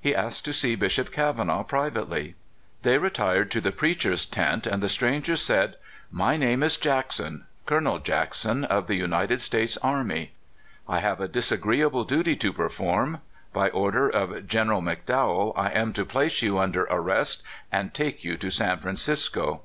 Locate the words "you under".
16.40-16.84